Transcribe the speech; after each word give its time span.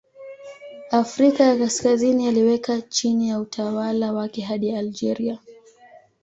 Afrika 0.91 1.43
ya 1.43 1.57
Kaskazini 1.57 2.27
aliweka 2.27 2.81
chini 2.81 3.29
ya 3.29 3.39
utawala 3.39 4.13
wake 4.13 4.41
hadi 4.41 4.75
Algeria. 4.75 5.39